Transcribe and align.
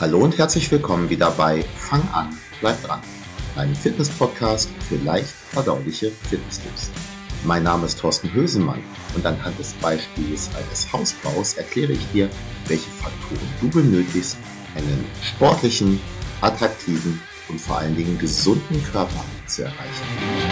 Hallo 0.00 0.20
und 0.20 0.38
herzlich 0.38 0.70
willkommen 0.70 1.10
wieder 1.10 1.30
bei 1.30 1.62
Fang 1.76 2.00
an, 2.14 2.34
bleib 2.62 2.82
dran, 2.82 3.02
einem 3.54 3.74
Fitness-Podcast 3.74 4.70
für 4.88 4.96
leicht 4.96 5.28
verdauliche 5.28 6.10
Fitnesstipps. 6.10 6.90
Mein 7.44 7.64
Name 7.64 7.84
ist 7.84 7.98
Thorsten 7.98 8.32
Hösemann 8.32 8.82
und 9.14 9.26
anhand 9.26 9.58
des 9.58 9.74
Beispiels 9.74 10.48
eines 10.56 10.90
Hausbaus 10.90 11.52
erkläre 11.58 11.92
ich 11.92 12.12
dir, 12.12 12.30
welche 12.66 12.88
Faktoren 12.92 13.46
du 13.60 13.68
benötigst, 13.68 14.38
einen 14.74 15.04
sportlichen, 15.22 16.00
attraktiven 16.40 17.20
und 17.50 17.60
vor 17.60 17.76
allen 17.76 17.94
Dingen 17.94 18.18
gesunden 18.18 18.82
Körper 18.82 19.22
zu 19.46 19.64
erreichen. 19.64 20.49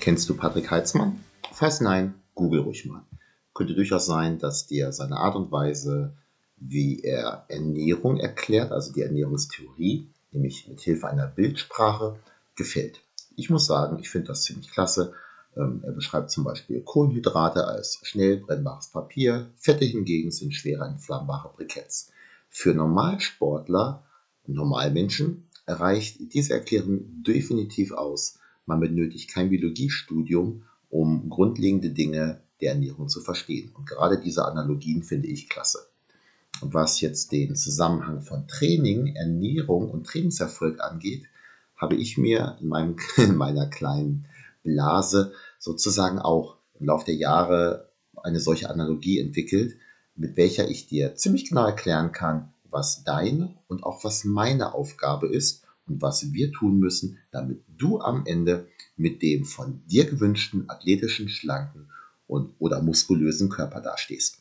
Kennst 0.00 0.30
du 0.30 0.34
Patrick 0.34 0.70
Heitzmann? 0.70 1.22
Falls 1.52 1.82
nein, 1.82 2.14
google 2.34 2.60
ruhig 2.60 2.86
mal. 2.86 3.04
Könnte 3.52 3.74
durchaus 3.74 4.06
sein, 4.06 4.38
dass 4.38 4.66
dir 4.66 4.92
seine 4.92 5.18
Art 5.18 5.36
und 5.36 5.52
Weise, 5.52 6.16
wie 6.56 7.02
er 7.02 7.44
Ernährung 7.48 8.16
erklärt, 8.16 8.72
also 8.72 8.94
die 8.94 9.02
Ernährungstheorie, 9.02 10.08
nämlich 10.32 10.66
mit 10.68 10.80
Hilfe 10.80 11.06
einer 11.06 11.26
Bildsprache, 11.26 12.18
gefällt. 12.56 13.02
Ich 13.36 13.50
muss 13.50 13.66
sagen, 13.66 13.98
ich 13.98 14.08
finde 14.08 14.28
das 14.28 14.44
ziemlich 14.44 14.70
klasse. 14.70 15.12
Ähm, 15.54 15.82
er 15.84 15.92
beschreibt 15.92 16.30
zum 16.30 16.44
Beispiel 16.44 16.80
Kohlenhydrate 16.80 17.66
als 17.66 18.00
schnell 18.02 18.38
brennbares 18.38 18.88
Papier, 18.88 19.50
Fette 19.56 19.84
hingegen 19.84 20.30
sind 20.30 20.54
schwerer 20.54 20.86
entflammbare 20.88 21.52
Briketts. 21.54 22.10
Für 22.48 22.72
Normalsportler 22.72 24.02
Normalmenschen 24.46 25.46
reicht 25.66 26.32
diese 26.32 26.54
Erklärung 26.54 27.22
definitiv 27.22 27.92
aus, 27.92 28.39
man 28.70 28.80
benötigt 28.80 29.30
kein 29.30 29.50
Biologiestudium, 29.50 30.62
um 30.88 31.28
grundlegende 31.28 31.90
Dinge 31.90 32.40
der 32.60 32.72
Ernährung 32.72 33.08
zu 33.08 33.20
verstehen. 33.20 33.72
Und 33.74 33.86
gerade 33.86 34.18
diese 34.18 34.44
Analogien 34.44 35.02
finde 35.02 35.28
ich 35.28 35.48
klasse. 35.48 35.80
Was 36.60 37.00
jetzt 37.00 37.32
den 37.32 37.56
Zusammenhang 37.56 38.22
von 38.22 38.46
Training, 38.46 39.14
Ernährung 39.14 39.90
und 39.90 40.06
Trainingserfolg 40.06 40.80
angeht, 40.80 41.26
habe 41.76 41.96
ich 41.96 42.18
mir 42.18 42.58
in, 42.60 42.68
meinem, 42.68 42.96
in 43.16 43.36
meiner 43.36 43.66
kleinen 43.66 44.26
Blase 44.62 45.32
sozusagen 45.58 46.18
auch 46.18 46.56
im 46.78 46.86
Laufe 46.86 47.06
der 47.06 47.16
Jahre 47.16 47.90
eine 48.22 48.40
solche 48.40 48.70
Analogie 48.70 49.18
entwickelt, 49.18 49.76
mit 50.14 50.36
welcher 50.36 50.68
ich 50.68 50.86
dir 50.86 51.14
ziemlich 51.14 51.48
genau 51.48 51.64
erklären 51.66 52.12
kann, 52.12 52.52
was 52.70 53.04
deine 53.04 53.56
und 53.68 53.82
auch 53.82 54.04
was 54.04 54.24
meine 54.24 54.74
Aufgabe 54.74 55.28
ist 55.28 55.64
und 55.90 56.00
was 56.00 56.32
wir 56.32 56.52
tun 56.52 56.78
müssen, 56.78 57.18
damit 57.32 57.62
du 57.76 58.00
am 58.00 58.24
Ende 58.24 58.68
mit 58.96 59.22
dem 59.22 59.44
von 59.44 59.82
dir 59.86 60.08
gewünschten 60.08 60.70
athletischen, 60.70 61.28
schlanken 61.28 61.90
und 62.26 62.54
oder 62.60 62.80
muskulösen 62.80 63.48
Körper 63.48 63.80
dastehst. 63.80 64.38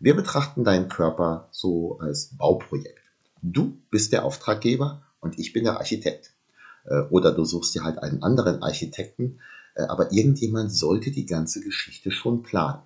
Wir 0.00 0.16
betrachten 0.16 0.64
deinen 0.64 0.88
Körper 0.88 1.48
so 1.50 1.98
als 1.98 2.36
Bauprojekt. 2.36 3.02
Du 3.42 3.76
bist 3.90 4.12
der 4.12 4.24
Auftraggeber 4.24 5.02
und 5.20 5.38
ich 5.38 5.52
bin 5.52 5.64
der 5.64 5.76
Architekt. 5.76 6.32
Äh, 6.84 7.00
oder 7.10 7.32
du 7.32 7.44
suchst 7.44 7.74
dir 7.74 7.84
halt 7.84 7.98
einen 7.98 8.22
anderen 8.22 8.62
Architekten, 8.62 9.40
äh, 9.74 9.82
aber 9.82 10.12
irgendjemand 10.12 10.72
sollte 10.72 11.10
die 11.10 11.26
ganze 11.26 11.60
Geschichte 11.60 12.10
schon 12.10 12.42
planen. 12.42 12.82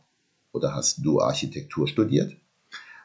Oder 0.53 0.75
hast 0.75 1.05
du 1.05 1.21
Architektur 1.21 1.87
studiert? 1.87 2.37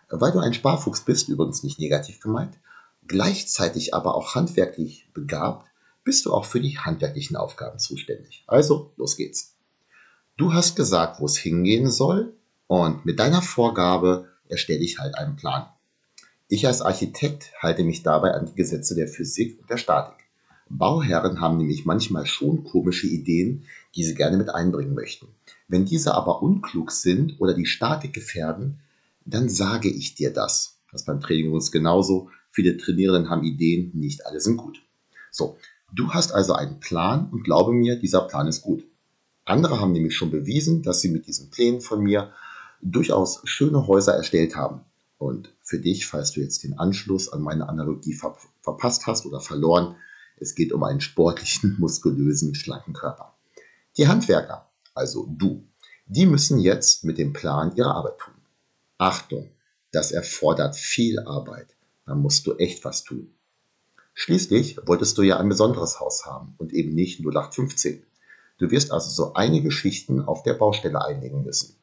Weil 0.09 0.31
du 0.31 0.39
ein 0.39 0.53
Sparfuchs 0.53 1.01
bist, 1.01 1.29
übrigens 1.29 1.63
nicht 1.63 1.79
negativ 1.79 2.19
gemeint, 2.19 2.57
gleichzeitig 3.07 3.93
aber 3.93 4.15
auch 4.15 4.35
handwerklich 4.35 5.09
begabt, 5.13 5.67
bist 6.03 6.25
du 6.25 6.33
auch 6.33 6.45
für 6.45 6.61
die 6.61 6.77
handwerklichen 6.77 7.35
Aufgaben 7.35 7.79
zuständig. 7.79 8.43
Also, 8.47 8.93
los 8.97 9.17
geht's. 9.17 9.55
Du 10.37 10.53
hast 10.53 10.75
gesagt, 10.75 11.19
wo 11.19 11.25
es 11.25 11.37
hingehen 11.37 11.89
soll 11.89 12.33
und 12.67 13.05
mit 13.05 13.19
deiner 13.19 13.41
Vorgabe 13.41 14.27
erstelle 14.47 14.79
ich 14.79 14.99
halt 14.99 15.15
einen 15.15 15.35
Plan. 15.35 15.67
Ich 16.47 16.65
als 16.65 16.81
Architekt 16.81 17.51
halte 17.61 17.83
mich 17.83 18.03
dabei 18.03 18.31
an 18.31 18.45
die 18.45 18.55
Gesetze 18.55 18.95
der 18.95 19.07
Physik 19.07 19.59
und 19.59 19.69
der 19.69 19.77
Statik. 19.77 20.27
Bauherren 20.69 21.41
haben 21.41 21.57
nämlich 21.57 21.85
manchmal 21.85 22.25
schon 22.25 22.63
komische 22.63 23.07
Ideen, 23.07 23.65
die 23.95 24.03
sie 24.03 24.15
gerne 24.15 24.37
mit 24.37 24.49
einbringen 24.49 24.93
möchten. 24.93 25.27
Wenn 25.67 25.85
diese 25.85 26.13
aber 26.13 26.41
unklug 26.41 26.91
sind 26.91 27.39
oder 27.39 27.53
die 27.53 27.65
Statik 27.65 28.13
gefährden, 28.13 28.79
dann 29.25 29.49
sage 29.49 29.89
ich 29.89 30.15
dir 30.15 30.31
das. 30.31 30.77
Das 30.91 31.03
beim 31.03 31.19
Training 31.19 31.51
uns 31.51 31.71
genauso. 31.71 32.29
Viele 32.57 32.75
Trainierenden 32.75 33.29
haben 33.29 33.43
Ideen, 33.43 33.91
nicht 33.93 34.25
alle 34.25 34.41
sind 34.41 34.57
gut. 34.57 34.81
So, 35.29 35.59
du 35.93 36.09
hast 36.09 36.31
also 36.31 36.53
einen 36.53 36.79
Plan 36.79 37.29
und 37.29 37.43
glaube 37.43 37.71
mir, 37.71 37.99
dieser 37.99 38.21
Plan 38.21 38.47
ist 38.47 38.63
gut. 38.63 38.83
Andere 39.45 39.79
haben 39.79 39.91
nämlich 39.91 40.15
schon 40.15 40.31
bewiesen, 40.31 40.81
dass 40.81 40.99
sie 40.99 41.09
mit 41.09 41.27
diesen 41.27 41.51
Plänen 41.51 41.81
von 41.81 42.01
mir 42.01 42.33
durchaus 42.81 43.41
schöne 43.43 43.85
Häuser 43.85 44.15
erstellt 44.15 44.55
haben. 44.55 44.81
Und 45.19 45.53
für 45.61 45.77
dich, 45.77 46.07
falls 46.07 46.31
du 46.31 46.39
jetzt 46.39 46.63
den 46.63 46.79
Anschluss 46.79 47.31
an 47.31 47.43
meine 47.43 47.69
Analogie 47.69 48.15
ver 48.15 48.35
verpasst 48.61 49.05
hast 49.05 49.27
oder 49.27 49.39
verloren, 49.39 49.95
es 50.37 50.55
geht 50.55 50.73
um 50.73 50.83
einen 50.83 50.99
sportlichen, 50.99 51.75
muskulösen, 51.79 52.55
schlanken 52.55 52.95
Körper. 52.95 53.37
Die 53.97 54.07
Handwerker, 54.07 54.67
also 54.95 55.27
du, 55.29 55.63
die 56.07 56.25
müssen 56.25 56.57
jetzt 56.57 57.03
mit 57.03 57.19
dem 57.19 57.33
Plan 57.33 57.75
ihre 57.75 57.93
Arbeit 57.93 58.17
tun. 58.17 58.33
Achtung, 58.97 59.51
das 59.91 60.11
erfordert 60.11 60.75
viel 60.75 61.19
Arbeit 61.19 61.76
dann 62.07 62.21
musst 62.21 62.47
du 62.47 62.55
echt 62.55 62.83
was 62.83 63.03
tun. 63.03 63.29
Schließlich 64.15 64.79
wolltest 64.87 65.15
du 65.19 65.21
ja 65.21 65.37
ein 65.37 65.49
besonderes 65.49 65.99
Haus 65.99 66.25
haben 66.25 66.55
und 66.57 66.73
eben 66.73 66.95
nicht 66.95 67.19
0815. 67.19 68.01
Du 68.57 68.71
wirst 68.71 68.91
also 68.91 69.11
so 69.11 69.33
einige 69.35 69.69
Schichten 69.69 70.21
auf 70.21 70.41
der 70.41 70.55
Baustelle 70.55 71.05
einlegen 71.05 71.43
müssen. 71.43 71.75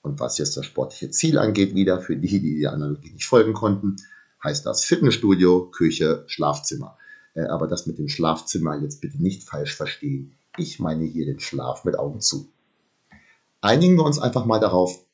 Und 0.00 0.20
was 0.20 0.38
jetzt 0.38 0.56
das 0.56 0.64
sportliche 0.64 1.10
Ziel 1.10 1.38
angeht, 1.38 1.74
wieder 1.74 2.00
für 2.00 2.16
die, 2.16 2.40
die 2.40 2.60
der 2.60 2.72
Analogie 2.72 3.10
nicht 3.10 3.26
folgen 3.26 3.52
konnten, 3.52 3.96
heißt 4.42 4.64
das 4.64 4.84
Fitnessstudio, 4.84 5.70
Küche, 5.70 6.24
Schlafzimmer. 6.26 6.96
Äh, 7.34 7.42
aber 7.44 7.66
das 7.66 7.86
mit 7.86 7.98
dem 7.98 8.08
Schlafzimmer 8.08 8.80
jetzt 8.80 9.00
bitte 9.00 9.22
nicht 9.22 9.42
falsch 9.42 9.74
verstehen. 9.74 10.36
Ich 10.56 10.78
meine 10.78 11.04
hier 11.04 11.26
den 11.26 11.40
Schlaf 11.40 11.84
mit 11.84 11.98
Augen 11.98 12.20
zu. 12.20 12.48
Einigen 13.60 13.96
wir 13.96 14.04
uns 14.04 14.18
einfach 14.18 14.44
mal 14.44 14.60
darauf, 14.60 15.04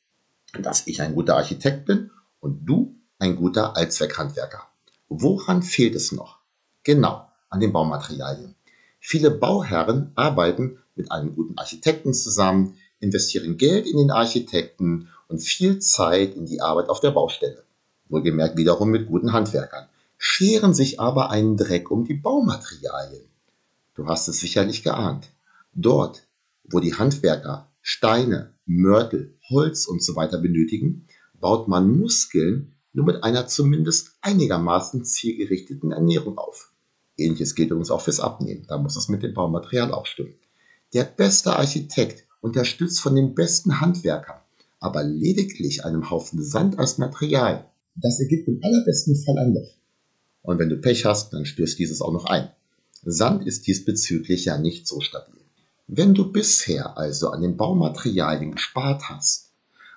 dass 0.60 0.86
ich 0.86 1.00
ein 1.00 1.14
guter 1.14 1.36
Architekt 1.36 1.86
bin 1.86 2.10
und 2.40 2.66
du 2.66 2.99
ein 3.20 3.36
guter 3.36 3.76
Allzweckhandwerker. 3.76 4.62
Woran 5.08 5.62
fehlt 5.62 5.94
es 5.94 6.10
noch? 6.10 6.38
Genau, 6.82 7.28
an 7.50 7.60
den 7.60 7.72
Baumaterialien. 7.72 8.54
Viele 8.98 9.30
Bauherren 9.30 10.12
arbeiten 10.14 10.78
mit 10.94 11.12
einem 11.12 11.34
guten 11.34 11.56
Architekten 11.58 12.14
zusammen, 12.14 12.76
investieren 12.98 13.56
Geld 13.56 13.86
in 13.86 13.98
den 13.98 14.10
Architekten 14.10 15.08
und 15.28 15.40
viel 15.40 15.78
Zeit 15.78 16.34
in 16.34 16.46
die 16.46 16.60
Arbeit 16.60 16.88
auf 16.88 17.00
der 17.00 17.10
Baustelle. 17.10 17.64
Wohlgemerkt 18.08 18.56
wiederum 18.56 18.90
mit 18.90 19.06
guten 19.06 19.32
Handwerkern, 19.32 19.88
scheren 20.18 20.74
sich 20.74 20.98
aber 21.00 21.30
einen 21.30 21.56
Dreck 21.56 21.90
um 21.90 22.04
die 22.04 22.14
Baumaterialien. 22.14 23.28
Du 23.94 24.06
hast 24.06 24.28
es 24.28 24.40
sicherlich 24.40 24.82
geahnt. 24.82 25.30
Dort, 25.74 26.26
wo 26.64 26.80
die 26.80 26.94
Handwerker 26.94 27.70
Steine, 27.82 28.54
Mörtel, 28.66 29.34
Holz 29.48 29.86
und 29.86 30.02
so 30.02 30.14
benötigen, 30.14 31.06
baut 31.40 31.68
man 31.68 31.98
Muskeln 31.98 32.74
nur 32.92 33.06
mit 33.06 33.22
einer 33.22 33.46
zumindest 33.46 34.16
einigermaßen 34.20 35.04
zielgerichteten 35.04 35.92
Ernährung 35.92 36.38
auf. 36.38 36.72
Ähnliches 37.16 37.54
gilt 37.54 37.70
übrigens 37.70 37.90
auch 37.90 38.00
fürs 38.00 38.20
Abnehmen, 38.20 38.64
da 38.68 38.78
muss 38.78 38.96
es 38.96 39.08
mit 39.08 39.22
dem 39.22 39.34
Baumaterial 39.34 39.92
auch 39.92 40.06
stimmen. 40.06 40.34
Der 40.92 41.04
beste 41.04 41.54
Architekt, 41.56 42.26
unterstützt 42.40 43.00
von 43.00 43.14
den 43.14 43.34
besten 43.34 43.80
Handwerkern, 43.80 44.40
aber 44.78 45.04
lediglich 45.04 45.84
einem 45.84 46.10
Haufen 46.10 46.42
Sand 46.42 46.78
als 46.78 46.98
Material, 46.98 47.70
das 47.96 48.18
ergibt 48.20 48.48
im 48.48 48.60
allerbesten 48.62 49.16
Fall 49.16 49.38
ein 49.38 49.54
Loch. 49.54 49.74
Und 50.42 50.58
wenn 50.58 50.70
du 50.70 50.76
Pech 50.76 51.04
hast, 51.04 51.32
dann 51.32 51.44
stößt 51.44 51.78
dieses 51.78 52.00
auch 52.00 52.12
noch 52.12 52.24
ein. 52.24 52.50
Sand 53.02 53.46
ist 53.46 53.66
diesbezüglich 53.66 54.46
ja 54.46 54.58
nicht 54.58 54.86
so 54.86 55.00
stabil. 55.00 55.40
Wenn 55.86 56.14
du 56.14 56.30
bisher 56.30 56.96
also 56.96 57.30
an 57.30 57.42
den 57.42 57.56
Baumaterialien 57.56 58.52
gespart 58.52 59.08
hast, 59.08 59.50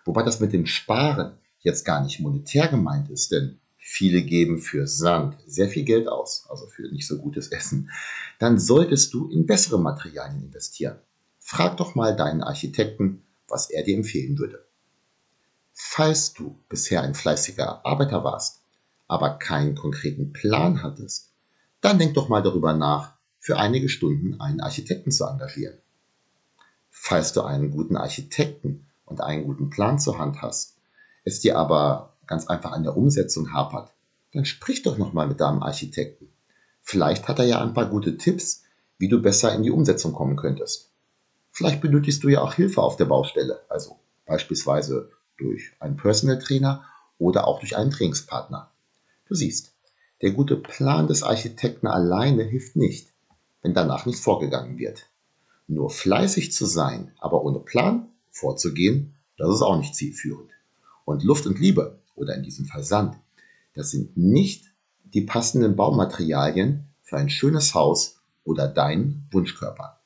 wobei 0.06 0.24
das 0.24 0.40
mit 0.40 0.52
dem 0.52 0.66
Sparen 0.66 1.34
jetzt 1.64 1.86
gar 1.86 2.04
nicht 2.04 2.20
monetär 2.20 2.68
gemeint 2.68 3.10
ist, 3.10 3.32
denn 3.32 3.60
viele 3.78 4.22
geben 4.22 4.60
für 4.60 4.88
Sand 4.88 5.38
sehr 5.48 5.68
viel 5.68 5.84
Geld 5.84 6.08
aus, 6.08 6.46
also 6.50 6.68
für 6.68 6.84
nicht 6.84 7.08
so 7.08 7.18
gutes 7.18 7.48
Essen, 7.48 7.90
dann 8.40 8.60
solltest 8.60 9.14
du 9.14 9.30
in 9.30 9.46
bessere 9.46 9.80
Materialien 9.80 10.44
investieren. 10.44 10.98
Frag 11.40 11.78
doch 11.78 11.96
mal 11.96 12.16
deinen 12.16 12.44
Architekten, 12.44 13.24
was 13.48 13.70
er 13.70 13.84
dir 13.84 13.98
empfehlen 13.98 14.38
würde. 14.38 14.66
Falls 15.74 16.34
du 16.34 16.58
bisher 16.70 17.02
ein 17.02 17.16
fleißiger 17.16 17.86
Arbeiter 17.86 18.24
warst, 18.24 18.62
aber 19.08 19.32
keinen 19.32 19.76
konkreten 19.76 20.32
Plan 20.32 20.84
hattest, 20.84 21.32
dann 21.82 22.00
denk 22.00 22.14
doch 22.14 22.30
mal 22.30 22.42
darüber 22.42 22.74
nach, 22.74 23.14
für 23.40 23.58
einige 23.58 23.90
Stunden 23.90 24.40
einen 24.40 24.62
Architekten 24.62 25.12
zu 25.12 25.26
engagieren. 25.26 25.78
Falls 26.90 27.34
du 27.34 27.42
einen 27.42 27.72
guten 27.72 27.98
Architekten 27.98 28.86
und 29.06 29.20
einen 29.20 29.44
guten 29.44 29.70
Plan 29.70 30.00
zur 30.00 30.18
Hand 30.18 30.42
hast, 30.42 30.78
es 31.24 31.40
dir 31.40 31.58
aber 31.58 32.14
ganz 32.28 32.48
einfach 32.48 32.72
an 32.72 32.84
der 32.84 32.98
Umsetzung 32.98 33.54
hapert, 33.54 33.92
dann 34.34 34.46
sprich 34.46 34.82
doch 34.82 34.98
nochmal 34.98 35.28
mit 35.28 35.40
deinem 35.40 35.62
Architekten. 35.62 36.30
Vielleicht 36.82 37.28
hat 37.28 37.40
er 37.40 37.46
ja 37.46 37.62
ein 37.62 37.74
paar 37.74 37.86
gute 37.86 38.18
Tipps, 38.18 38.64
wie 38.98 39.08
du 39.08 39.22
besser 39.22 39.54
in 39.54 39.64
die 39.64 39.72
Umsetzung 39.72 40.14
kommen 40.14 40.36
könntest. 40.36 40.92
Vielleicht 41.52 41.82
benötigst 41.82 42.24
du 42.24 42.30
ja 42.30 42.42
auch 42.42 42.54
Hilfe 42.54 42.82
auf 42.82 42.98
der 42.98 43.06
Baustelle, 43.06 43.62
also 43.70 44.00
beispielsweise 44.26 45.12
durch 45.38 45.72
einen 45.80 45.98
Personal 45.98 46.40
Trainer 46.40 46.84
oder 47.20 47.48
auch 47.48 47.60
durch 47.60 47.78
einen 47.78 47.92
Trainingspartner. 47.92 48.72
Du 49.28 49.36
siehst, 49.36 49.74
der 50.22 50.32
gute 50.32 50.56
Plan 50.56 51.08
des 51.08 51.22
Architekten 51.22 51.88
alleine 51.88 52.44
hilft 52.44 52.76
nicht, 52.76 53.10
wenn 53.62 53.74
danach 53.74 54.06
nicht 54.06 54.20
vorgegangen 54.20 54.78
wird. 54.78 55.08
Nur 55.68 55.90
fleißig 55.90 56.52
zu 56.52 56.66
sein, 56.66 57.12
aber 57.20 57.44
ohne 57.44 57.60
Plan 57.60 58.10
vorzugehen, 58.32 59.16
das 59.38 59.54
ist 59.54 59.62
auch 59.62 59.78
nicht 59.78 59.96
zielführend. 59.96 60.53
Und 61.06 61.24
Luft 61.24 61.46
und 61.46 61.60
Liebe 61.60 62.00
oder 62.16 62.36
in 62.36 62.44
diesem 62.44 62.66
Fall 62.66 62.84
Sand, 62.84 63.18
das 63.74 63.92
sind 63.92 64.16
nicht 64.18 64.66
die 65.04 65.22
passenden 65.22 65.76
Baumaterialien 65.76 66.88
für 67.02 67.18
ein 67.18 67.30
schönes 67.30 67.74
Haus 67.74 68.22
oder 68.44 68.68
deinen 68.68 69.28
Wunschkörper. 69.32 70.00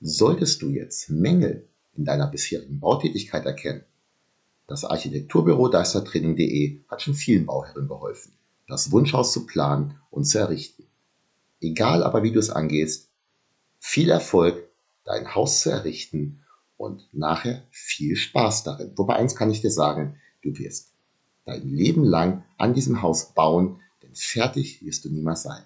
Solltest 0.00 0.62
du 0.62 0.70
jetzt 0.70 1.10
Mängel 1.10 1.68
in 1.94 2.04
deiner 2.04 2.26
bisherigen 2.26 2.80
Bautätigkeit 2.80 3.44
erkennen, 3.44 3.84
das 4.66 4.84
Architekturbüro 4.84 5.68
deistertraining.de 5.68 6.82
hat 6.88 7.02
schon 7.02 7.14
vielen 7.14 7.46
Bauherren 7.46 7.88
geholfen, 7.88 8.32
das 8.68 8.92
Wunschhaus 8.92 9.32
zu 9.32 9.44
planen 9.44 9.98
und 10.10 10.24
zu 10.24 10.38
errichten. 10.38 10.84
Egal 11.60 12.04
aber 12.04 12.22
wie 12.22 12.30
du 12.30 12.38
es 12.38 12.50
angehst, 12.50 13.10
viel 13.80 14.10
Erfolg, 14.10 14.68
dein 15.04 15.34
Haus 15.34 15.62
zu 15.62 15.70
errichten 15.70 16.39
und 16.80 17.06
nachher 17.12 17.62
viel 17.70 18.16
Spaß 18.16 18.64
darin. 18.64 18.92
Wobei 18.96 19.16
eins 19.16 19.36
kann 19.36 19.50
ich 19.50 19.60
dir 19.60 19.70
sagen, 19.70 20.16
du 20.40 20.56
wirst 20.56 20.94
dein 21.44 21.68
Leben 21.68 22.04
lang 22.04 22.42
an 22.56 22.72
diesem 22.72 23.02
Haus 23.02 23.34
bauen, 23.34 23.80
denn 24.02 24.14
fertig 24.14 24.82
wirst 24.82 25.04
du 25.04 25.10
niemals 25.10 25.42
sein. 25.42 25.62